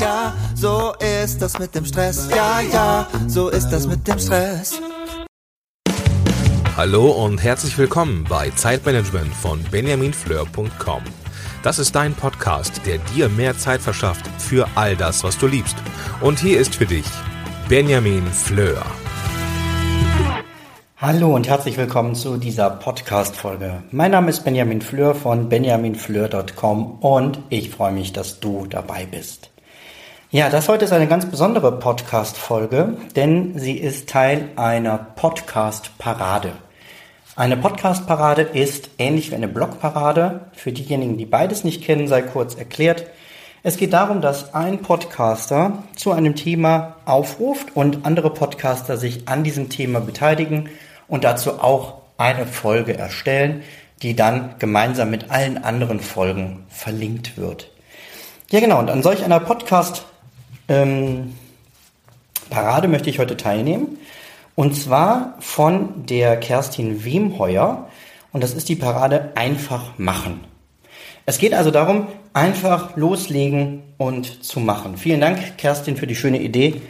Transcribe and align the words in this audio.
ja, 0.00 0.34
so 0.54 0.94
ist 1.24 1.40
das 1.40 1.58
mit 1.58 1.74
dem 1.74 1.84
Stress. 1.84 2.28
Ja, 2.30 2.60
ja, 2.60 3.08
so 3.26 3.48
ist 3.48 3.68
das 3.70 3.86
mit 3.86 4.06
dem 4.06 4.18
Stress. 4.18 4.80
Hallo 6.76 7.10
und 7.10 7.42
herzlich 7.42 7.78
willkommen 7.78 8.26
bei 8.28 8.50
Zeitmanagement 8.50 9.32
von 9.32 9.62
benjaminfleur.com. 9.70 11.02
Das 11.62 11.78
ist 11.78 11.94
dein 11.94 12.14
Podcast, 12.14 12.82
der 12.84 12.98
dir 13.14 13.28
mehr 13.28 13.56
Zeit 13.56 13.80
verschafft 13.80 14.26
für 14.38 14.68
all 14.74 14.94
das, 14.94 15.24
was 15.24 15.38
du 15.38 15.46
liebst. 15.46 15.76
Und 16.20 16.38
hier 16.38 16.60
ist 16.60 16.74
für 16.74 16.86
dich 16.86 17.06
Benjamin 17.68 18.26
Fleur. 18.26 18.84
Hallo 20.98 21.34
und 21.34 21.48
herzlich 21.48 21.76
willkommen 21.76 22.14
zu 22.14 22.36
dieser 22.36 22.70
Podcast-Folge. 22.70 23.82
Mein 23.90 24.10
Name 24.10 24.30
ist 24.30 24.44
Benjamin 24.44 24.80
Fleur 24.80 25.14
von 25.14 25.48
benjaminfleur.com 25.48 26.98
und 27.00 27.38
ich 27.48 27.70
freue 27.70 27.92
mich, 27.92 28.12
dass 28.12 28.40
du 28.40 28.66
dabei 28.66 29.06
bist. 29.06 29.50
Ja, 30.36 30.50
das 30.50 30.68
heute 30.68 30.84
ist 30.84 30.92
eine 30.92 31.06
ganz 31.06 31.24
besondere 31.24 31.78
Podcast-Folge, 31.78 32.98
denn 33.16 33.58
sie 33.58 33.72
ist 33.72 34.10
Teil 34.10 34.50
einer 34.56 34.98
Podcast-Parade. 34.98 36.52
Eine 37.36 37.56
Podcast-Parade 37.56 38.42
ist 38.42 38.90
ähnlich 38.98 39.30
wie 39.30 39.34
eine 39.36 39.48
Blog-Parade. 39.48 40.42
Für 40.52 40.72
diejenigen, 40.72 41.16
die 41.16 41.24
beides 41.24 41.64
nicht 41.64 41.82
kennen, 41.82 42.06
sei 42.06 42.20
kurz 42.20 42.54
erklärt. 42.54 43.06
Es 43.62 43.78
geht 43.78 43.94
darum, 43.94 44.20
dass 44.20 44.52
ein 44.52 44.82
Podcaster 44.82 45.84
zu 45.96 46.12
einem 46.12 46.36
Thema 46.36 46.96
aufruft 47.06 47.74
und 47.74 48.04
andere 48.04 48.28
Podcaster 48.28 48.98
sich 48.98 49.26
an 49.28 49.42
diesem 49.42 49.70
Thema 49.70 50.00
beteiligen 50.00 50.68
und 51.08 51.24
dazu 51.24 51.62
auch 51.62 52.02
eine 52.18 52.44
Folge 52.44 52.94
erstellen, 52.94 53.62
die 54.02 54.14
dann 54.14 54.56
gemeinsam 54.58 55.08
mit 55.08 55.30
allen 55.30 55.64
anderen 55.64 56.00
Folgen 56.00 56.66
verlinkt 56.68 57.38
wird. 57.38 57.70
Ja 58.50 58.60
genau, 58.60 58.80
und 58.80 58.90
an 58.90 59.02
solch 59.02 59.24
einer 59.24 59.40
Podcast 59.40 60.04
ähm, 60.68 61.34
Parade 62.50 62.88
möchte 62.88 63.10
ich 63.10 63.18
heute 63.18 63.36
teilnehmen. 63.36 63.98
Und 64.54 64.74
zwar 64.74 65.34
von 65.40 66.06
der 66.06 66.36
Kerstin 66.38 67.04
Wemheuer. 67.04 67.88
Und 68.32 68.42
das 68.42 68.54
ist 68.54 68.68
die 68.68 68.76
Parade 68.76 69.32
Einfach 69.34 69.98
machen. 69.98 70.40
Es 71.26 71.38
geht 71.38 71.54
also 71.54 71.70
darum, 71.70 72.06
einfach 72.32 72.96
loslegen 72.96 73.82
und 73.98 74.44
zu 74.44 74.60
machen. 74.60 74.96
Vielen 74.96 75.20
Dank, 75.20 75.58
Kerstin, 75.58 75.96
für 75.96 76.06
die 76.06 76.14
schöne 76.14 76.40
Idee. 76.40 76.80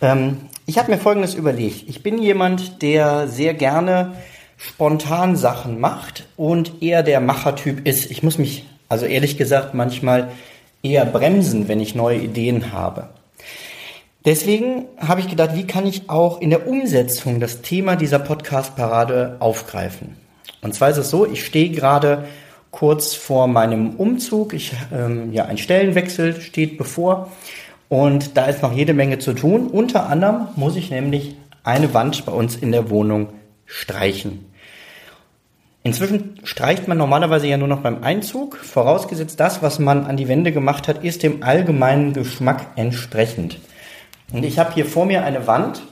Ähm, 0.00 0.38
ich 0.66 0.78
habe 0.78 0.90
mir 0.90 0.98
Folgendes 0.98 1.34
überlegt. 1.34 1.88
Ich 1.88 2.02
bin 2.02 2.20
jemand, 2.20 2.82
der 2.82 3.28
sehr 3.28 3.54
gerne 3.54 4.14
spontan 4.56 5.36
Sachen 5.36 5.78
macht 5.78 6.26
und 6.36 6.82
eher 6.82 7.02
der 7.02 7.20
Machertyp 7.20 7.86
ist. 7.86 8.10
Ich 8.10 8.22
muss 8.22 8.38
mich, 8.38 8.66
also 8.88 9.06
ehrlich 9.06 9.36
gesagt, 9.36 9.74
manchmal 9.74 10.30
eher 10.82 11.04
bremsen, 11.04 11.68
wenn 11.68 11.80
ich 11.80 11.94
neue 11.94 12.18
Ideen 12.18 12.72
habe. 12.72 13.08
Deswegen 14.24 14.86
habe 14.96 15.20
ich 15.20 15.28
gedacht, 15.28 15.50
wie 15.54 15.66
kann 15.66 15.86
ich 15.86 16.08
auch 16.08 16.40
in 16.40 16.48
der 16.48 16.66
Umsetzung 16.66 17.40
das 17.40 17.60
Thema 17.60 17.94
dieser 17.94 18.18
Podcast-Parade 18.18 19.36
aufgreifen? 19.40 20.16
Und 20.62 20.74
zwar 20.74 20.88
ist 20.88 20.96
es 20.96 21.10
so, 21.10 21.26
ich 21.26 21.44
stehe 21.44 21.68
gerade 21.70 22.24
kurz 22.70 23.14
vor 23.14 23.48
meinem 23.48 23.96
Umzug. 23.96 24.54
Ich, 24.54 24.72
ähm, 24.92 25.32
ja, 25.32 25.44
ein 25.44 25.58
Stellenwechsel 25.58 26.40
steht 26.40 26.78
bevor 26.78 27.30
und 27.90 28.36
da 28.36 28.46
ist 28.46 28.62
noch 28.62 28.72
jede 28.72 28.94
Menge 28.94 29.18
zu 29.18 29.34
tun. 29.34 29.66
Unter 29.66 30.08
anderem 30.08 30.48
muss 30.56 30.74
ich 30.76 30.90
nämlich 30.90 31.36
eine 31.62 31.92
Wand 31.92 32.24
bei 32.24 32.32
uns 32.32 32.56
in 32.56 32.72
der 32.72 32.88
Wohnung 32.88 33.28
streichen. 33.66 34.46
Inzwischen 35.82 36.40
streicht 36.44 36.88
man 36.88 36.96
normalerweise 36.96 37.46
ja 37.46 37.58
nur 37.58 37.68
noch 37.68 37.80
beim 37.80 38.02
Einzug, 38.02 38.56
vorausgesetzt 38.56 39.38
das, 39.38 39.62
was 39.62 39.78
man 39.78 40.06
an 40.06 40.16
die 40.16 40.28
Wände 40.28 40.50
gemacht 40.50 40.88
hat, 40.88 41.04
ist 41.04 41.22
dem 41.22 41.42
allgemeinen 41.42 42.14
Geschmack 42.14 42.68
entsprechend. 42.76 43.58
Und 44.32 44.44
ich 44.44 44.58
habe 44.58 44.72
hier 44.72 44.86
vor 44.86 45.06
mir 45.06 45.24
eine 45.24 45.46
Wand, 45.46 45.82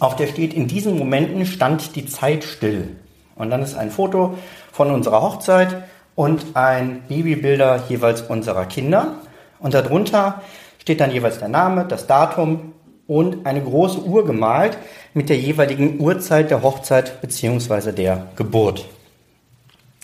auf 0.00 0.16
der 0.16 0.26
steht, 0.26 0.52
in 0.52 0.66
diesen 0.66 0.98
Momenten 0.98 1.46
stand 1.46 1.94
die 1.96 2.06
Zeit 2.06 2.44
still. 2.44 2.96
Und 3.36 3.50
dann 3.50 3.62
ist 3.62 3.76
ein 3.76 3.90
Foto 3.90 4.36
von 4.72 4.90
unserer 4.90 5.22
Hochzeit 5.22 5.84
und 6.14 6.44
ein 6.54 7.02
Babybilder 7.08 7.84
jeweils 7.88 8.22
unserer 8.22 8.66
Kinder. 8.66 9.14
Und 9.58 9.74
darunter 9.74 10.42
steht 10.78 11.00
dann 11.00 11.12
jeweils 11.12 11.38
der 11.38 11.48
Name, 11.48 11.84
das 11.84 12.06
Datum 12.06 12.72
und 13.06 13.46
eine 13.46 13.62
große 13.62 14.02
Uhr 14.02 14.26
gemalt 14.26 14.76
mit 15.14 15.28
der 15.28 15.38
jeweiligen 15.38 16.00
Uhrzeit 16.00 16.50
der 16.50 16.62
Hochzeit 16.62 17.20
bzw. 17.20 17.92
der 17.92 18.26
Geburt. 18.34 18.86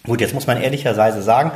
Gut, 0.04 0.20
jetzt 0.20 0.34
muss 0.34 0.46
man 0.46 0.60
ehrlicherweise 0.60 1.22
sagen, 1.22 1.52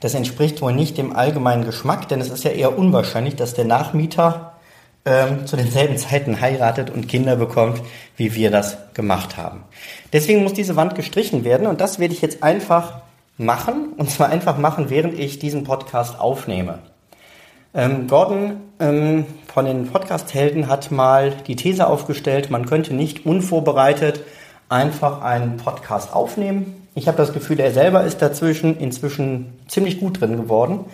das 0.00 0.14
entspricht 0.14 0.62
wohl 0.62 0.72
nicht 0.72 0.96
dem 0.96 1.14
allgemeinen 1.14 1.64
Geschmack, 1.64 2.08
denn 2.08 2.20
es 2.20 2.30
ist 2.30 2.44
ja 2.44 2.50
eher 2.50 2.78
unwahrscheinlich, 2.78 3.36
dass 3.36 3.54
der 3.54 3.64
Nachmieter 3.64 4.57
ähm, 5.04 5.46
zu 5.46 5.56
denselben 5.56 5.96
Zeiten 5.96 6.40
heiratet 6.40 6.90
und 6.90 7.08
Kinder 7.08 7.36
bekommt, 7.36 7.82
wie 8.16 8.34
wir 8.34 8.50
das 8.50 8.78
gemacht 8.94 9.36
haben. 9.36 9.64
Deswegen 10.12 10.42
muss 10.42 10.52
diese 10.52 10.76
Wand 10.76 10.94
gestrichen 10.94 11.44
werden 11.44 11.66
und 11.66 11.80
das 11.80 11.98
werde 11.98 12.14
ich 12.14 12.22
jetzt 12.22 12.42
einfach 12.42 13.00
machen 13.36 13.92
und 13.96 14.10
zwar 14.10 14.28
einfach 14.28 14.58
machen, 14.58 14.90
während 14.90 15.18
ich 15.18 15.38
diesen 15.38 15.64
Podcast 15.64 16.18
aufnehme. 16.18 16.80
Ähm, 17.74 18.08
Gordon 18.08 18.56
ähm, 18.80 19.26
von 19.52 19.64
den 19.64 19.86
Podcast-Helden 19.86 20.68
hat 20.68 20.90
mal 20.90 21.32
die 21.46 21.56
These 21.56 21.86
aufgestellt, 21.86 22.50
man 22.50 22.66
könnte 22.66 22.94
nicht 22.94 23.26
unvorbereitet 23.26 24.22
einfach 24.68 25.22
einen 25.22 25.56
Podcast 25.58 26.12
aufnehmen. 26.12 26.88
Ich 26.94 27.06
habe 27.06 27.16
das 27.16 27.32
Gefühl, 27.32 27.60
er 27.60 27.72
selber 27.72 28.04
ist 28.04 28.20
dazwischen 28.20 28.78
inzwischen 28.78 29.58
ziemlich 29.68 30.00
gut 30.00 30.20
drin 30.20 30.36
geworden. 30.36 30.84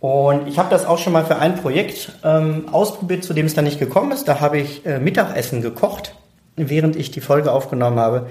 Und 0.00 0.48
ich 0.48 0.58
habe 0.58 0.70
das 0.70 0.86
auch 0.86 0.98
schon 0.98 1.12
mal 1.12 1.26
für 1.26 1.36
ein 1.36 1.56
Projekt 1.56 2.12
ähm, 2.24 2.68
ausprobiert, 2.72 3.22
zu 3.22 3.34
dem 3.34 3.46
es 3.46 3.54
dann 3.54 3.64
nicht 3.64 3.78
gekommen 3.78 4.12
ist. 4.12 4.26
Da 4.26 4.40
habe 4.40 4.58
ich 4.58 4.84
äh, 4.86 4.98
Mittagessen 4.98 5.60
gekocht, 5.60 6.14
während 6.56 6.96
ich 6.96 7.10
die 7.10 7.20
Folge 7.20 7.52
aufgenommen 7.52 7.98
habe. 7.98 8.26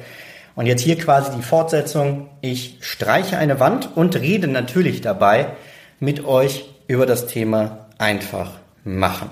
Und 0.55 0.65
jetzt 0.65 0.81
hier 0.81 0.97
quasi 0.97 1.31
die 1.37 1.43
Fortsetzung. 1.43 2.27
Ich 2.41 2.79
streiche 2.81 3.37
eine 3.37 3.59
Wand 3.59 3.95
und 3.95 4.15
rede 4.15 4.47
natürlich 4.47 5.01
dabei 5.01 5.51
mit 5.99 6.25
euch 6.25 6.65
über 6.87 7.05
das 7.05 7.27
Thema 7.27 7.85
einfach 7.99 8.51
machen. 8.83 9.29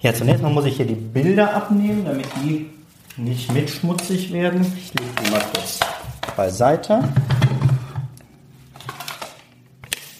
Ja, 0.00 0.14
zunächst 0.14 0.42
mal 0.42 0.50
muss 0.50 0.64
ich 0.64 0.76
hier 0.76 0.86
die 0.86 0.94
Bilder 0.94 1.54
abnehmen, 1.54 2.04
damit 2.06 2.26
die 2.42 2.70
nicht 3.16 3.52
mitschmutzig 3.52 4.32
werden. 4.32 4.60
Ich 4.78 4.94
lege 4.94 5.10
die 5.24 5.30
mal 5.30 5.42
kurz 5.52 5.80
beiseite. 6.36 7.04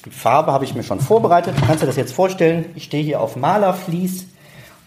Die 0.05 0.06
Farbe 0.17 0.51
habe 0.51 0.65
ich 0.65 0.75
mir 0.75 0.83
schon 0.83 0.99
vorbereitet. 0.99 1.55
Du 1.61 1.67
kannst 1.67 1.83
dir 1.83 1.87
das 1.87 1.97
jetzt 1.97 2.15
vorstellen. 2.15 2.65
Ich 2.75 2.85
stehe 2.85 3.05
hier 3.05 3.21
auf 3.21 3.37
Malerflies 3.37 4.27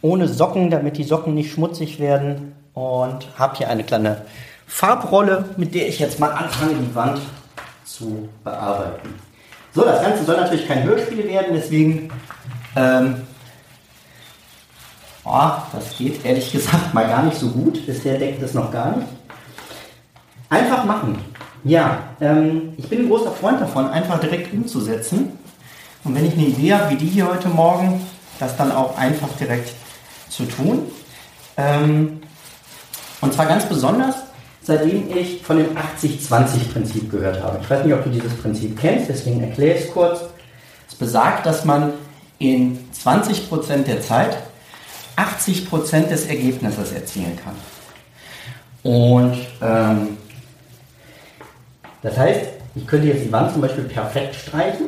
ohne 0.02 0.28
Socken, 0.28 0.72
damit 0.72 0.98
die 0.98 1.04
Socken 1.04 1.36
nicht 1.36 1.52
schmutzig 1.52 2.00
werden. 2.00 2.56
Und 2.74 3.28
habe 3.38 3.56
hier 3.56 3.70
eine 3.70 3.84
kleine 3.84 4.26
Farbrolle, 4.66 5.46
mit 5.56 5.76
der 5.76 5.88
ich 5.88 6.00
jetzt 6.00 6.20
mal 6.20 6.32
anfange, 6.32 6.74
die 6.74 6.96
Wand 6.96 7.22
zu 7.86 8.28
bearbeiten. 8.44 9.14
So, 9.76 9.84
das 9.84 10.02
Ganze 10.02 10.24
soll 10.24 10.38
natürlich 10.38 10.68
kein 10.68 10.84
Hörspiel 10.84 11.28
werden, 11.28 11.54
deswegen, 11.54 12.10
ähm, 12.76 13.22
oh, 15.26 15.52
das 15.74 15.96
geht 15.98 16.26
ehrlich 16.26 16.52
gesagt 16.52 16.94
mal 16.94 17.08
gar 17.08 17.24
nicht 17.24 17.38
so 17.38 17.50
gut. 17.50 17.86
Bisher 17.86 18.18
deckt 18.18 18.42
es 18.42 18.56
noch 18.56 18.72
gar 18.72 18.96
nicht. 18.96 19.08
Einfach 20.50 20.86
machen. 20.86 21.24
Ja, 21.64 22.04
ähm, 22.22 22.74
ich 22.78 22.88
bin 22.88 23.00
ein 23.00 23.10
großer 23.10 23.32
Freund 23.32 23.60
davon, 23.62 23.88
einfach 23.88 24.20
direkt 24.20 24.54
umzusetzen. 24.54 25.38
Und 26.04 26.16
wenn 26.16 26.26
ich 26.26 26.34
eine 26.34 26.46
Idee 26.46 26.74
habe, 26.74 26.92
wie 26.92 26.96
die 26.96 27.08
hier 27.08 27.30
heute 27.30 27.50
Morgen, 27.50 28.02
das 28.40 28.56
dann 28.56 28.72
auch 28.72 28.98
einfach 28.98 29.30
direkt 29.40 29.74
zu 30.30 30.46
tun. 30.46 30.84
Ähm, 31.58 32.22
und 33.22 33.34
zwar 33.34 33.48
ganz 33.48 33.66
besonders, 33.66 34.16
seitdem 34.62 35.16
ich 35.16 35.42
von 35.42 35.58
dem 35.58 35.76
80-20-Prinzip 35.76 37.12
gehört 37.12 37.44
habe. 37.44 37.60
Ich 37.62 37.70
weiß 37.70 37.84
nicht, 37.84 37.94
ob 37.94 38.04
du 38.04 38.10
dieses 38.10 38.34
Prinzip 38.36 38.80
kennst, 38.80 39.10
deswegen 39.10 39.42
erkläre 39.42 39.78
ich 39.78 39.86
es 39.86 39.92
kurz. 39.92 40.22
Es 40.88 40.96
besagt, 40.96 41.46
dass 41.46 41.66
man 41.66 41.94
in 42.38 42.80
20% 42.94 43.84
der 43.84 44.02
Zeit 44.02 44.38
80% 45.18 46.08
des 46.08 46.28
Ergebnisses 46.28 46.94
erzielen 46.94 47.38
kann. 47.44 47.56
Und 48.84 49.38
ähm, 49.62 50.18
das 52.02 52.18
heißt, 52.18 52.42
ich 52.76 52.88
könnte 52.88 53.08
jetzt 53.08 53.26
die 53.26 53.32
Wand 53.32 53.52
zum 53.52 53.62
Beispiel 53.62 53.84
perfekt 53.86 54.36
streichen, 54.36 54.88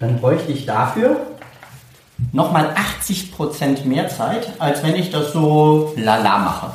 dann 0.00 0.20
bräuchte 0.20 0.52
ich 0.52 0.66
dafür 0.66 1.20
nochmal 2.32 2.74
80% 3.00 3.84
mehr 3.84 4.08
Zeit, 4.08 4.52
als 4.58 4.82
wenn 4.82 4.94
ich 4.94 5.10
das 5.10 5.32
so 5.32 5.92
lala 5.96 6.38
mache. 6.38 6.72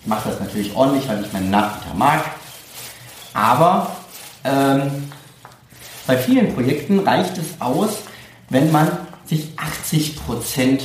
Ich 0.00 0.06
mache 0.06 0.28
das 0.28 0.40
natürlich 0.40 0.74
ordentlich, 0.74 1.08
weil 1.08 1.24
ich 1.24 1.32
meinen 1.32 1.50
Nachmittag 1.50 1.96
mag. 1.96 2.24
Aber 3.32 3.90
ähm, 4.44 5.10
bei 6.06 6.16
vielen 6.16 6.54
Projekten 6.54 7.00
reicht 7.00 7.36
es 7.38 7.60
aus, 7.60 8.02
wenn 8.48 8.70
man 8.70 8.88
sich 9.24 9.48
80% 9.56 10.82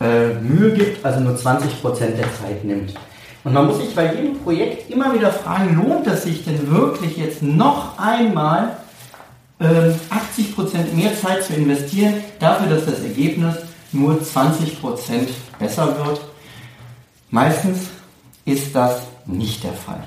äh, 0.00 0.34
Mühe 0.34 0.72
gibt, 0.72 1.04
also 1.04 1.20
nur 1.20 1.36
20% 1.36 1.98
der 1.98 2.26
Zeit 2.34 2.64
nimmt. 2.64 2.92
Und 3.46 3.52
man 3.52 3.68
muss 3.68 3.78
sich 3.78 3.94
bei 3.94 4.12
jedem 4.12 4.40
Projekt 4.40 4.90
immer 4.90 5.14
wieder 5.14 5.30
fragen, 5.30 5.76
lohnt 5.76 6.04
es 6.08 6.24
sich 6.24 6.44
denn 6.44 6.68
wirklich 6.68 7.16
jetzt 7.16 7.44
noch 7.44 7.96
einmal 7.96 8.76
ähm, 9.60 9.94
80% 10.36 10.92
mehr 10.96 11.16
Zeit 11.16 11.44
zu 11.44 11.54
investieren, 11.54 12.14
dafür, 12.40 12.74
dass 12.74 12.86
das 12.86 13.04
Ergebnis 13.04 13.54
nur 13.92 14.14
20% 14.14 15.28
besser 15.60 15.96
wird. 15.96 16.22
Meistens 17.30 17.90
ist 18.44 18.74
das 18.74 19.02
nicht 19.26 19.62
der 19.62 19.74
Fall. 19.74 20.04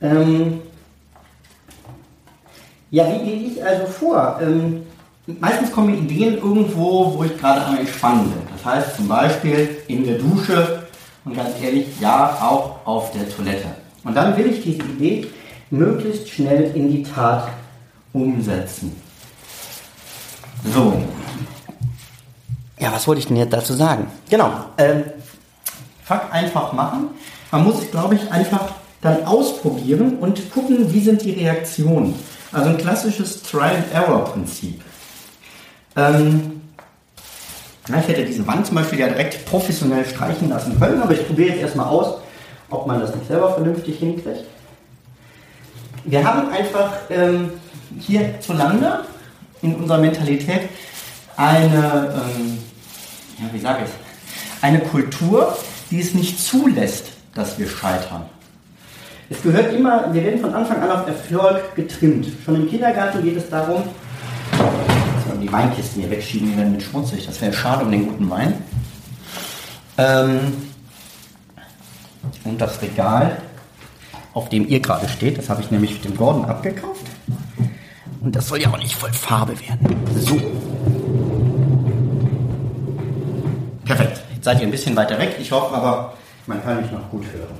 Ähm, 0.00 0.60
ja, 2.92 3.04
wie 3.12 3.24
gehe 3.24 3.48
ich 3.48 3.64
also 3.64 3.86
vor? 3.86 4.38
Ähm, 4.40 4.86
meistens 5.40 5.72
kommen 5.72 5.98
Ideen 5.98 6.34
irgendwo, 6.34 7.18
wo 7.18 7.24
ich 7.24 7.36
gerade 7.36 7.62
am 7.66 7.78
Entspannen 7.78 8.30
bin. 8.30 8.42
Das 8.52 8.64
heißt 8.64 8.94
zum 8.94 9.08
Beispiel 9.08 9.78
in 9.88 10.06
der 10.06 10.18
Dusche 10.18 10.83
und 11.24 11.34
ganz 11.34 11.50
ehrlich, 11.62 11.86
ja, 12.00 12.38
auch 12.40 12.86
auf 12.86 13.12
der 13.12 13.28
Toilette. 13.28 13.68
Und 14.04 14.14
dann 14.14 14.36
will 14.36 14.46
ich 14.46 14.62
diese 14.62 14.82
Idee 14.82 15.26
möglichst 15.70 16.28
schnell 16.28 16.70
in 16.74 16.90
die 16.90 17.02
Tat 17.02 17.48
umsetzen. 18.12 18.94
So. 20.72 21.02
Ja, 22.78 22.92
was 22.92 23.06
wollte 23.06 23.20
ich 23.20 23.26
denn 23.26 23.36
jetzt 23.36 23.52
dazu 23.52 23.72
sagen? 23.72 24.06
Genau. 24.28 24.52
Ähm, 24.78 25.04
Fakt 26.04 26.32
einfach 26.32 26.72
machen. 26.72 27.08
Man 27.50 27.64
muss, 27.64 27.90
glaube 27.90 28.16
ich, 28.16 28.30
einfach 28.30 28.72
dann 29.00 29.24
ausprobieren 29.24 30.18
und 30.18 30.52
gucken, 30.52 30.92
wie 30.92 31.00
sind 31.00 31.22
die 31.22 31.32
Reaktionen. 31.32 32.14
Also 32.52 32.70
ein 32.70 32.76
klassisches 32.76 33.42
Trial-and-Error-Prinzip. 33.42 34.82
Ähm, 35.96 36.62
ich 37.88 38.08
hätte 38.08 38.24
diese 38.24 38.46
Wand 38.46 38.66
zum 38.66 38.76
Beispiel 38.76 39.00
ja 39.00 39.08
direkt 39.08 39.44
professionell 39.44 40.04
streichen 40.06 40.48
lassen 40.48 40.78
können, 40.78 41.02
aber 41.02 41.12
ich 41.12 41.26
probiere 41.26 41.50
jetzt 41.50 41.60
erstmal 41.60 41.86
aus, 41.86 42.20
ob 42.70 42.86
man 42.86 43.00
das 43.00 43.14
nicht 43.14 43.26
selber 43.28 43.52
vernünftig 43.52 43.98
hinkriegt. 43.98 44.44
Wir 46.04 46.24
haben 46.24 46.50
einfach 46.50 46.92
ähm, 47.10 47.50
hierzulande 47.98 49.04
in 49.62 49.74
unserer 49.74 49.98
Mentalität 49.98 50.68
eine, 51.36 52.14
ähm, 52.36 52.58
ja, 53.38 53.44
wie 53.52 53.58
sage 53.58 53.84
ich, 53.84 54.62
eine 54.62 54.80
Kultur, 54.80 55.56
die 55.90 56.00
es 56.00 56.14
nicht 56.14 56.40
zulässt, 56.40 57.08
dass 57.34 57.58
wir 57.58 57.68
scheitern. 57.68 58.26
Es 59.30 59.42
gehört 59.42 59.72
immer, 59.72 60.12
wir 60.12 60.22
werden 60.22 60.40
von 60.40 60.54
Anfang 60.54 60.82
an 60.82 60.90
auf 60.90 61.06
Erfolg 61.06 61.74
getrimmt. 61.74 62.26
Schon 62.44 62.56
im 62.56 62.68
Kindergarten 62.68 63.22
geht 63.22 63.36
es 63.36 63.48
darum, 63.48 63.82
die 65.44 65.52
Weinkisten 65.52 66.00
hier 66.00 66.10
wegschieben, 66.10 66.50
die 66.50 66.56
werden 66.56 66.72
mit 66.72 66.82
schmutzig. 66.82 67.26
Das 67.26 67.40
wäre 67.40 67.52
schade 67.52 67.84
um 67.84 67.90
den 67.90 68.06
guten 68.08 68.30
Wein. 68.30 68.54
Ähm, 69.98 70.40
und 72.44 72.60
das 72.60 72.80
Regal, 72.80 73.42
auf 74.32 74.48
dem 74.48 74.66
ihr 74.68 74.80
gerade 74.80 75.08
steht, 75.08 75.38
das 75.38 75.50
habe 75.50 75.60
ich 75.60 75.70
nämlich 75.70 76.00
dem 76.00 76.16
Gordon 76.16 76.46
abgekauft. 76.46 77.04
Und 78.20 78.34
das 78.34 78.48
soll 78.48 78.60
ja 78.60 78.70
auch 78.70 78.78
nicht 78.78 78.94
voll 78.94 79.12
Farbe 79.12 79.54
werden. 79.60 79.96
So. 80.18 80.40
Perfekt. 83.84 84.22
Jetzt 84.34 84.44
seid 84.44 84.60
ihr 84.60 84.66
ein 84.66 84.70
bisschen 84.70 84.96
weiter 84.96 85.18
weg. 85.18 85.36
Ich 85.38 85.52
hoffe 85.52 85.74
aber, 85.74 86.14
man 86.46 86.62
kann 86.62 86.80
mich 86.80 86.90
noch 86.90 87.10
gut 87.10 87.24
hören. 87.32 87.58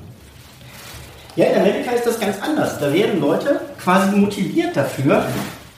Ja, 1.36 1.46
in 1.46 1.60
Amerika 1.60 1.90
ist 1.90 2.06
das 2.06 2.18
ganz 2.18 2.40
anders. 2.40 2.78
Da 2.78 2.92
werden 2.92 3.20
Leute 3.20 3.60
quasi 3.78 4.16
motiviert 4.16 4.74
dafür 4.74 5.26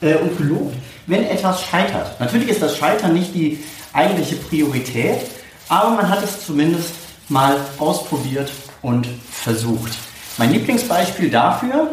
äh, 0.01 0.15
und 0.15 0.37
gelobt, 0.37 0.75
wenn 1.07 1.23
etwas 1.25 1.63
scheitert. 1.63 2.19
Natürlich 2.19 2.49
ist 2.49 2.61
das 2.61 2.77
Scheitern 2.77 3.13
nicht 3.13 3.33
die 3.33 3.63
eigentliche 3.93 4.35
Priorität, 4.35 5.21
aber 5.69 5.91
man 5.91 6.09
hat 6.09 6.23
es 6.23 6.45
zumindest 6.45 6.91
mal 7.29 7.57
ausprobiert 7.79 8.51
und 8.81 9.07
versucht. 9.31 9.91
Mein 10.37 10.51
Lieblingsbeispiel 10.51 11.29
dafür 11.29 11.89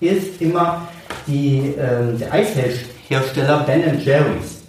ist 0.00 0.40
immer 0.40 0.88
die, 1.26 1.74
äh, 1.76 2.16
der 2.18 2.32
Eishersteller 2.32 3.58
Ben 3.60 4.00
Jerry's. 4.02 4.62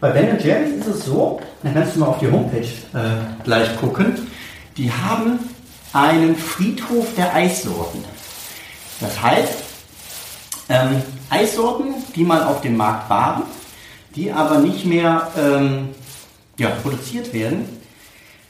Bei 0.00 0.10
Ben 0.10 0.38
Jerry's 0.38 0.74
ist 0.80 0.86
es 0.86 1.04
so, 1.04 1.40
dann 1.62 1.74
kannst 1.74 1.96
du 1.96 2.00
mal 2.00 2.06
auf 2.06 2.18
die 2.18 2.30
Homepage 2.30 2.60
äh, 2.60 3.44
gleich 3.44 3.76
gucken, 3.76 4.16
die 4.76 4.90
haben 4.90 5.38
einen 5.92 6.36
Friedhof 6.36 7.06
der 7.16 7.34
Eissorten. 7.34 8.04
Das 9.00 9.22
heißt, 9.22 9.54
ähm, 10.68 11.02
Eissorten, 11.30 11.94
die 12.14 12.24
mal 12.24 12.42
auf 12.44 12.60
dem 12.60 12.76
Markt 12.76 13.10
waren, 13.10 13.42
die 14.14 14.32
aber 14.32 14.58
nicht 14.58 14.84
mehr 14.86 15.28
ähm, 15.38 15.88
ja, 16.58 16.70
produziert 16.82 17.32
werden, 17.32 17.68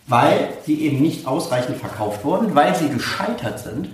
weil 0.07 0.51
sie 0.65 0.81
eben 0.83 1.01
nicht 1.01 1.27
ausreichend 1.27 1.79
verkauft 1.79 2.25
wurden, 2.25 2.55
weil 2.55 2.75
sie 2.75 2.89
gescheitert 2.89 3.59
sind. 3.59 3.89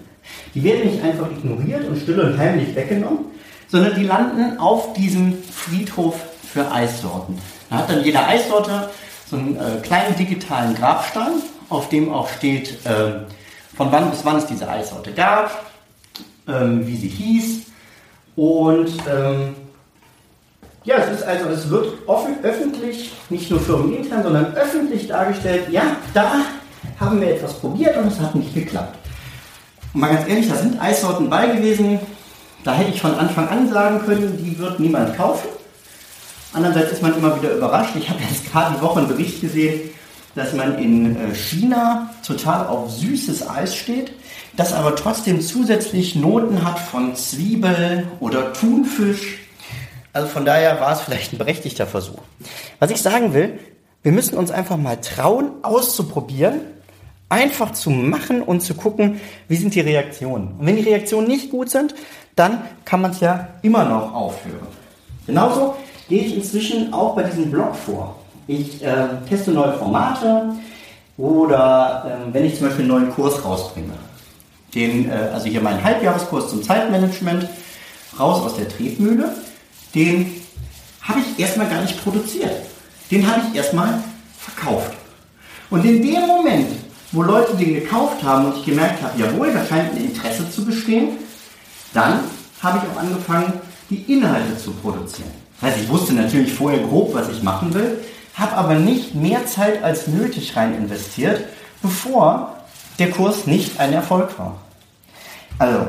Die 0.55 0.63
werden 0.63 0.91
nicht 0.91 1.03
einfach 1.03 1.31
ignoriert 1.31 1.89
und 1.89 1.99
still 1.99 2.21
und 2.21 2.39
heimlich 2.39 2.75
weggenommen, 2.75 3.25
sondern 3.69 3.95
die 3.95 4.05
landen 4.05 4.59
auf 4.59 4.93
diesem 4.93 5.43
Friedhof 5.43 6.17
für 6.53 6.71
Eissorten. 6.71 7.39
Da 7.71 7.79
hat 7.79 7.91
dann 7.91 8.05
jede 8.05 8.23
Eissorte 8.25 8.91
so 9.31 9.37
einen 9.37 9.57
äh, 9.57 9.81
kleinen 9.83 10.15
digitalen 10.17 10.75
Grabstein, 10.75 11.33
auf 11.71 11.89
dem 11.89 12.13
auch 12.13 12.29
steht, 12.29 12.85
äh, 12.85 13.21
von 13.75 13.91
wann 13.91 14.11
bis 14.11 14.25
wann 14.25 14.37
es 14.37 14.47
diese 14.47 14.69
Eissorte 14.69 15.13
gab, 15.13 15.65
ähm, 16.47 16.87
wie 16.87 16.97
sie 16.97 17.09
hieß 17.09 17.72
und 18.37 18.93
ähm, 19.09 19.55
ja, 20.85 20.97
es 20.97 21.21
ist 21.21 21.27
also, 21.27 21.49
es 21.51 21.71
wird 21.71 22.09
offen, 22.09 22.37
öffentlich, 22.43 23.13
nicht 23.31 23.51
nur 23.51 23.61
firmenintern, 23.61 24.23
sondern 24.23 24.55
öffentlich 24.55 25.07
dargestellt, 25.07 25.69
ja, 25.71 25.97
da 26.13 26.33
haben 26.99 27.21
wir 27.21 27.29
etwas 27.37 27.55
probiert 27.55 27.97
und 27.97 28.09
es 28.09 28.19
hat 28.19 28.35
nicht 28.35 28.55
geklappt. 28.55 28.97
Und 29.95 30.01
mal 30.01 30.09
ganz 30.09 30.29
ehrlich, 30.29 30.49
da 30.49 30.57
sind 30.57 30.81
Eissorten 30.81 31.31
bei 31.31 31.47
gewesen, 31.47 32.01
da 32.65 32.75
hätte 32.75 32.91
ich 32.93 33.01
von 33.01 33.15
Anfang 33.15 33.49
an 33.49 33.71
sagen 33.71 34.01
können, 34.05 34.39
die 34.43 34.59
wird 34.59 34.81
niemand 34.81 35.17
kaufen. 35.17 35.49
Andererseits 36.53 36.93
ist 36.93 37.03
man 37.03 37.17
immer 37.17 37.41
wieder 37.41 37.55
überrascht. 37.55 37.97
Ich 37.97 38.09
habe 38.09 38.21
jetzt 38.29 38.51
gerade 38.51 38.77
die 38.77 38.83
Woche 38.83 39.01
einen 39.01 39.09
Bericht 39.09 39.41
gesehen, 39.41 39.91
dass 40.35 40.53
man 40.55 40.79
in 40.79 41.17
äh, 41.17 41.35
China 41.35 42.11
total 42.27 42.67
auf 42.67 42.91
süßes 42.91 43.49
Eis 43.49 43.75
steht, 43.75 44.13
das 44.57 44.73
aber 44.73 44.97
trotzdem 44.97 45.41
zusätzlich 45.41 46.15
Noten 46.15 46.65
hat 46.65 46.79
von 46.79 47.15
Zwiebel 47.17 48.07
oder 48.21 48.53
Thunfisch. 48.53 49.39
Also 50.13 50.29
von 50.29 50.45
daher 50.45 50.81
war 50.81 50.93
es 50.93 51.01
vielleicht 51.01 51.33
ein 51.33 51.39
berechtigter 51.39 51.87
Versuch. 51.87 52.21
Was 52.79 52.91
ich 52.91 53.01
sagen 53.01 53.33
will, 53.33 53.59
wir 54.03 54.13
müssen 54.13 54.37
uns 54.37 54.51
einfach 54.51 54.77
mal 54.77 54.97
trauen, 54.97 55.53
auszuprobieren, 55.63 56.61
einfach 57.29 57.73
zu 57.73 57.89
machen 57.91 58.43
und 58.43 58.61
zu 58.61 58.75
gucken, 58.75 59.21
wie 59.49 59.57
sind 59.57 59.75
die 59.75 59.81
Reaktionen. 59.81 60.57
Und 60.59 60.67
wenn 60.67 60.77
die 60.77 60.83
Reaktionen 60.83 61.29
nicht 61.29 61.51
gut 61.51 61.71
sind, 61.71 61.95
dann 62.37 62.63
kann 62.85 63.01
man 63.01 63.13
es 63.13 63.21
ja 63.21 63.49
immer 63.63 63.85
noch 63.85 64.13
aufhören. 64.13 64.67
Genauso 65.27 65.77
gehe 66.09 66.23
ich 66.23 66.37
inzwischen 66.37 66.93
auch 66.93 67.15
bei 67.15 67.23
diesem 67.23 67.51
Blog 67.51 67.75
vor. 67.75 68.22
Ich 68.53 68.83
äh, 68.83 69.07
teste 69.27 69.51
neue 69.51 69.73
Formate 69.79 70.55
oder 71.17 72.05
äh, 72.05 72.35
wenn 72.35 72.45
ich 72.45 72.59
zum 72.59 72.67
Beispiel 72.67 72.85
einen 72.85 72.93
neuen 72.93 73.15
Kurs 73.15 73.43
rausbringe. 73.43 73.95
Den, 74.75 75.09
äh, 75.09 75.31
also 75.33 75.47
hier 75.47 75.63
meinen 75.63 75.83
Halbjahreskurs 75.83 76.51
zum 76.51 76.63
Zeitmanagement, 76.63 77.49
raus 78.21 78.45
aus 78.45 78.57
der 78.57 78.69
Tretmühle, 78.69 79.33
den 79.95 80.33
habe 81.01 81.21
ich 81.21 81.41
erstmal 81.43 81.67
gar 81.71 81.81
nicht 81.81 82.03
produziert. 82.05 82.53
Den 83.11 83.27
habe 83.27 83.41
ich 83.49 83.57
erstmal 83.57 84.05
verkauft. 84.39 84.93
Und 85.71 85.87
in 85.87 86.03
dem 86.03 86.27
Moment, 86.27 86.69
wo 87.11 87.23
Leute 87.23 87.57
den 87.57 87.73
gekauft 87.73 88.23
haben 88.23 88.47
und 88.47 88.59
ich 88.59 88.67
gemerkt 88.67 89.03
habe, 89.03 89.19
jawohl, 89.19 89.51
da 89.55 89.65
scheint 89.65 89.93
ein 89.93 90.05
Interesse 90.05 90.51
zu 90.51 90.67
bestehen, 90.67 91.17
dann 91.95 92.21
habe 92.63 92.83
ich 92.83 92.93
auch 92.93 93.01
angefangen, 93.01 93.55
die 93.89 94.13
Inhalte 94.13 94.59
zu 94.59 94.73
produzieren. 94.73 95.31
Das 95.59 95.71
heißt, 95.71 95.85
ich 95.85 95.89
wusste 95.89 96.13
natürlich 96.13 96.53
vorher 96.53 96.81
grob, 96.81 97.15
was 97.15 97.31
ich 97.31 97.43
machen 97.43 97.73
will, 97.73 97.99
habe 98.35 98.57
aber 98.57 98.75
nicht 98.75 99.15
mehr 99.15 99.47
Zeit 99.47 99.83
als 99.83 100.07
nötig 100.07 100.57
rein 100.57 100.75
investiert, 100.75 101.45
bevor 101.83 102.57
der 102.99 103.11
Kurs 103.11 103.47
nicht 103.47 103.81
ein 103.81 103.93
Erfolg 103.93 104.39
war. 104.39 104.61
Also, 105.59 105.87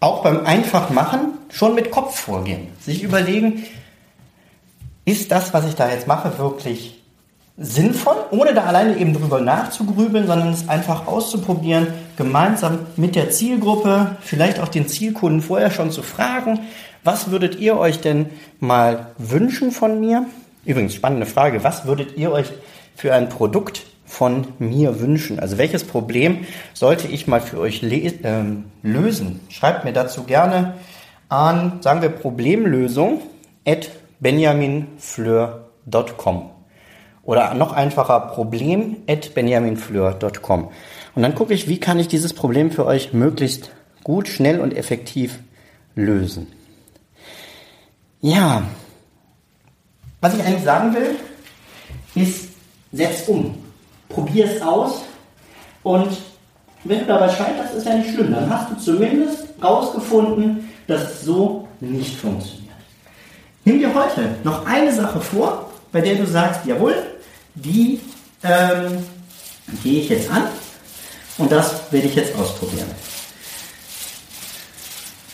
auch 0.00 0.22
beim 0.22 0.44
Einfachmachen 0.44 1.38
schon 1.48 1.74
mit 1.74 1.90
Kopf 1.90 2.18
vorgehen. 2.18 2.68
Sich 2.80 3.02
überlegen, 3.02 3.64
ist 5.04 5.30
das, 5.30 5.52
was 5.52 5.66
ich 5.66 5.74
da 5.74 5.90
jetzt 5.90 6.06
mache, 6.06 6.38
wirklich 6.38 7.02
sinnvoll, 7.56 8.16
ohne 8.30 8.54
da 8.54 8.64
alleine 8.64 8.96
eben 8.96 9.12
drüber 9.12 9.40
nachzugrübeln, 9.40 10.26
sondern 10.26 10.52
es 10.52 10.68
einfach 10.68 11.06
auszuprobieren, 11.06 11.88
gemeinsam 12.16 12.80
mit 12.96 13.14
der 13.14 13.30
Zielgruppe, 13.30 14.16
vielleicht 14.20 14.58
auch 14.58 14.68
den 14.68 14.88
Zielkunden 14.88 15.42
vorher 15.42 15.70
schon 15.70 15.90
zu 15.90 16.02
fragen, 16.02 16.60
was 17.04 17.30
würdet 17.30 17.58
ihr 17.58 17.76
euch 17.76 18.00
denn 18.00 18.30
mal 18.60 19.08
wünschen 19.18 19.70
von 19.70 20.00
mir? 20.00 20.26
Übrigens, 20.64 20.94
spannende 20.94 21.26
Frage. 21.26 21.64
Was 21.64 21.86
würdet 21.86 22.16
ihr 22.16 22.30
euch 22.30 22.46
für 22.94 23.12
ein 23.14 23.28
Produkt 23.28 23.82
von 24.04 24.46
mir 24.58 25.00
wünschen? 25.00 25.40
Also 25.40 25.58
welches 25.58 25.84
Problem 25.84 26.46
sollte 26.74 27.08
ich 27.08 27.26
mal 27.26 27.40
für 27.40 27.58
euch 27.58 27.82
äh, 27.82 28.12
lösen? 28.82 29.40
Schreibt 29.48 29.84
mir 29.84 29.92
dazu 29.92 30.22
gerne 30.24 30.74
an, 31.28 31.82
sagen 31.82 32.02
wir, 32.02 32.10
Problemlösung 32.10 33.22
at 33.66 33.90
benjaminfleur.com 34.20 36.50
oder 37.24 37.54
noch 37.54 37.72
einfacher 37.72 38.20
problem 38.20 38.98
at 39.08 39.34
benjaminfleur.com. 39.34 40.68
Und 41.14 41.22
dann 41.22 41.34
gucke 41.34 41.54
ich, 41.54 41.68
wie 41.68 41.80
kann 41.80 41.98
ich 41.98 42.08
dieses 42.08 42.34
Problem 42.34 42.70
für 42.70 42.86
euch 42.86 43.12
möglichst 43.12 43.72
gut, 44.04 44.28
schnell 44.28 44.60
und 44.60 44.76
effektiv 44.76 45.40
lösen. 45.94 46.46
Ja, 48.20 48.64
was 50.22 50.34
ich 50.34 50.42
eigentlich 50.42 50.64
sagen 50.64 50.94
will, 50.94 51.16
ist, 52.14 52.48
setz 52.92 53.28
um. 53.28 53.58
Probier 54.08 54.46
es 54.46 54.62
aus 54.62 55.02
und 55.82 56.16
wenn 56.84 57.00
du 57.00 57.06
dabei 57.06 57.28
scheiterst, 57.28 57.74
ist 57.74 57.86
ja 57.86 57.94
nicht 57.94 58.14
schlimm. 58.14 58.32
Dann 58.32 58.48
hast 58.48 58.70
du 58.70 58.76
zumindest 58.76 59.44
rausgefunden, 59.62 60.68
dass 60.86 61.02
es 61.02 61.22
so 61.22 61.68
nicht 61.80 62.16
funktioniert. 62.16 62.62
Nimm 63.64 63.78
dir 63.78 63.94
heute 63.94 64.36
noch 64.44 64.66
eine 64.66 64.92
Sache 64.92 65.20
vor, 65.20 65.70
bei 65.92 66.00
der 66.00 66.16
du 66.16 66.26
sagst, 66.26 66.66
jawohl, 66.66 66.94
die 67.54 68.00
ähm, 68.42 69.04
gehe 69.82 70.02
ich 70.02 70.08
jetzt 70.08 70.30
an 70.30 70.44
und 71.38 71.50
das 71.50 71.90
werde 71.90 72.08
ich 72.08 72.14
jetzt 72.14 72.34
ausprobieren. 72.36 72.90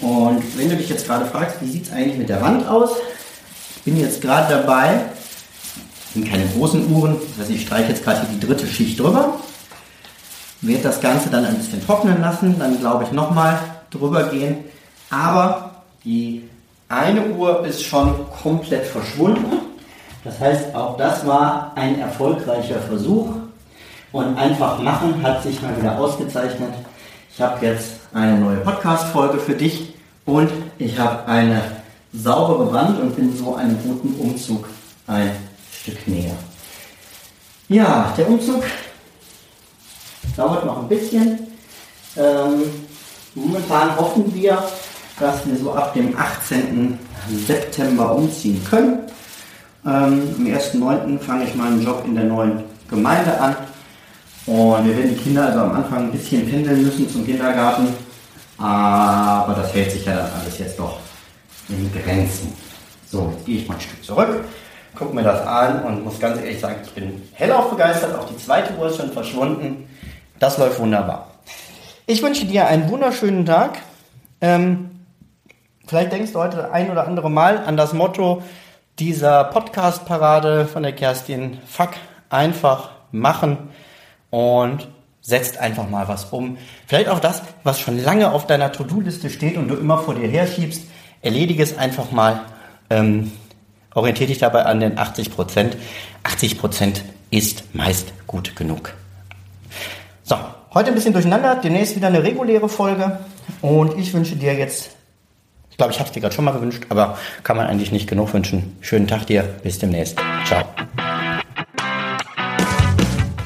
Und 0.00 0.42
wenn 0.56 0.68
du 0.68 0.76
dich 0.76 0.88
jetzt 0.88 1.06
gerade 1.06 1.26
fragst, 1.26 1.56
wie 1.60 1.68
sieht 1.68 1.86
es 1.86 1.92
eigentlich 1.92 2.18
mit 2.18 2.28
der 2.28 2.40
Wand 2.40 2.66
aus? 2.68 2.90
Bin 3.88 4.00
jetzt 4.00 4.20
gerade 4.20 4.52
dabei, 4.52 5.00
sind 6.12 6.30
keine 6.30 6.46
großen 6.46 6.92
Uhren, 6.92 7.16
das 7.30 7.38
heißt, 7.46 7.56
ich 7.56 7.62
streiche 7.62 7.88
jetzt 7.88 8.04
gerade 8.04 8.26
die 8.30 8.38
dritte 8.38 8.66
Schicht 8.66 9.00
drüber, 9.00 9.36
werde 10.60 10.82
das 10.82 11.00
Ganze 11.00 11.30
dann 11.30 11.46
ein 11.46 11.54
bisschen 11.54 11.82
trocknen 11.86 12.20
lassen, 12.20 12.58
dann 12.58 12.78
glaube 12.80 13.04
ich 13.04 13.12
nochmal 13.12 13.58
drüber 13.88 14.24
gehen, 14.24 14.58
aber 15.08 15.70
die 16.04 16.46
eine 16.90 17.28
Uhr 17.30 17.64
ist 17.64 17.82
schon 17.82 18.14
komplett 18.42 18.84
verschwunden. 18.84 19.56
Das 20.22 20.38
heißt, 20.38 20.74
auch 20.74 20.98
das 20.98 21.26
war 21.26 21.72
ein 21.74 21.98
erfolgreicher 21.98 22.80
Versuch. 22.80 23.36
Und 24.12 24.36
einfach 24.36 24.82
machen 24.82 25.22
hat 25.22 25.42
sich 25.42 25.62
mal 25.62 25.74
wieder 25.78 25.98
ausgezeichnet. 25.98 26.74
Ich 27.34 27.40
habe 27.40 27.64
jetzt 27.64 27.92
eine 28.12 28.36
neue 28.36 28.58
Podcast-Folge 28.58 29.38
für 29.38 29.54
dich 29.54 29.94
und 30.26 30.50
ich 30.76 30.98
habe 30.98 31.26
eine 31.26 31.77
saubere 32.22 32.72
Wand 32.72 33.00
und 33.00 33.14
bin 33.14 33.36
so 33.36 33.54
einem 33.54 33.76
guten 33.82 34.14
Umzug 34.18 34.68
ein 35.06 35.30
Stück 35.72 36.06
näher. 36.06 36.34
Ja, 37.68 38.12
der 38.16 38.28
Umzug 38.28 38.62
dauert 40.36 40.64
noch 40.64 40.82
ein 40.82 40.88
bisschen. 40.88 41.38
Ähm, 42.16 42.62
momentan 43.34 43.96
hoffen 43.96 44.34
wir, 44.34 44.62
dass 45.20 45.46
wir 45.46 45.56
so 45.56 45.72
ab 45.72 45.94
dem 45.94 46.16
18. 46.16 46.98
September 47.46 48.14
umziehen 48.14 48.64
können. 48.68 49.00
Ähm, 49.84 50.34
am 50.38 50.46
1.9. 50.46 51.18
fange 51.18 51.44
ich 51.44 51.54
meinen 51.54 51.82
Job 51.84 52.02
in 52.04 52.14
der 52.14 52.24
neuen 52.24 52.64
Gemeinde 52.88 53.38
an. 53.40 53.56
Und 54.46 54.86
wir 54.86 54.96
werden 54.96 55.10
die 55.10 55.22
Kinder 55.22 55.46
also 55.46 55.60
am 55.60 55.72
Anfang 55.72 56.04
ein 56.04 56.12
bisschen 56.12 56.48
pendeln 56.48 56.82
müssen 56.82 57.08
zum 57.08 57.24
Kindergarten. 57.24 57.88
Aber 58.56 59.54
das 59.54 59.72
hält 59.74 59.92
sich 59.92 60.04
ja 60.04 60.16
dann 60.16 60.30
alles 60.40 60.58
jetzt 60.58 60.78
doch 60.78 60.98
in 61.68 61.90
Grenzen. 61.92 62.52
So, 63.06 63.32
gehe 63.44 63.58
ich 63.58 63.68
mal 63.68 63.74
ein 63.74 63.80
Stück 63.80 64.04
zurück, 64.04 64.44
gucke 64.94 65.14
mir 65.14 65.22
das 65.22 65.46
an 65.46 65.82
und 65.84 66.04
muss 66.04 66.20
ganz 66.20 66.38
ehrlich 66.38 66.60
sagen, 66.60 66.80
ich 66.84 66.90
bin 66.92 67.22
hellauf 67.32 67.70
begeistert. 67.70 68.18
Auch 68.18 68.26
die 68.26 68.36
zweite 68.36 68.74
Uhr 68.76 68.88
ist 68.88 68.96
schon 68.96 69.12
verschwunden. 69.12 69.88
Das 70.38 70.58
läuft 70.58 70.78
wunderbar. 70.78 71.30
Ich 72.06 72.22
wünsche 72.22 72.46
dir 72.46 72.66
einen 72.66 72.88
wunderschönen 72.90 73.46
Tag. 73.46 73.78
Ähm, 74.40 74.90
Vielleicht 75.88 76.12
denkst 76.12 76.32
du 76.32 76.38
heute 76.38 76.70
ein 76.70 76.90
oder 76.90 77.06
andere 77.06 77.30
Mal 77.30 77.64
an 77.64 77.78
das 77.78 77.94
Motto 77.94 78.42
dieser 78.98 79.44
Podcast-Parade 79.44 80.66
von 80.66 80.82
der 80.82 80.92
Kerstin. 80.92 81.56
Fuck, 81.66 81.92
einfach 82.28 82.90
machen 83.10 83.70
und 84.28 84.86
setzt 85.22 85.56
einfach 85.56 85.88
mal 85.88 86.06
was 86.06 86.26
um. 86.26 86.58
Vielleicht 86.86 87.08
auch 87.08 87.20
das, 87.20 87.42
was 87.64 87.80
schon 87.80 87.98
lange 87.98 88.32
auf 88.32 88.46
deiner 88.46 88.70
To-Do-Liste 88.70 89.30
steht 89.30 89.56
und 89.56 89.68
du 89.68 89.76
immer 89.76 89.96
vor 89.96 90.14
dir 90.14 90.28
herschiebst. 90.28 90.82
Erledige 91.22 91.62
es 91.62 91.76
einfach 91.76 92.10
mal. 92.10 92.40
Ähm, 92.90 93.32
orientiere 93.94 94.28
dich 94.28 94.38
dabei 94.38 94.64
an 94.64 94.80
den 94.80 94.98
80 94.98 95.30
Prozent. 95.30 95.76
80 96.22 96.58
Prozent 96.58 97.02
ist 97.30 97.74
meist 97.74 98.12
gut 98.26 98.56
genug. 98.56 98.94
So, 100.22 100.36
heute 100.74 100.88
ein 100.88 100.94
bisschen 100.94 101.12
durcheinander. 101.12 101.56
Demnächst 101.56 101.96
wieder 101.96 102.08
eine 102.08 102.22
reguläre 102.22 102.68
Folge. 102.68 103.20
Und 103.62 103.98
ich 103.98 104.12
wünsche 104.12 104.36
dir 104.36 104.54
jetzt 104.54 104.90
ich 105.70 105.80
glaube, 105.80 105.92
ich 105.92 106.00
habe 106.00 106.08
es 106.08 106.12
dir 106.12 106.20
gerade 106.20 106.34
schon 106.34 106.44
mal 106.44 106.50
gewünscht, 106.50 106.86
aber 106.88 107.16
kann 107.44 107.56
man 107.56 107.68
eigentlich 107.68 107.92
nicht 107.92 108.08
genug 108.08 108.34
wünschen. 108.34 108.76
Schönen 108.80 109.06
Tag 109.06 109.28
dir, 109.28 109.44
bis 109.62 109.78
demnächst. 109.78 110.18
Ciao. 110.44 110.64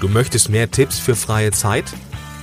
Du 0.00 0.08
möchtest 0.08 0.48
mehr 0.48 0.70
Tipps 0.70 0.98
für 0.98 1.14
freie 1.14 1.50
Zeit? 1.50 1.84